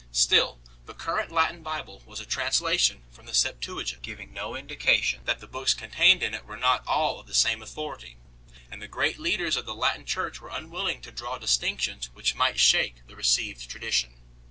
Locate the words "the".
0.87-0.95, 3.27-3.35, 5.41-5.45, 7.27-7.35, 8.81-8.87, 9.67-9.75, 13.05-13.15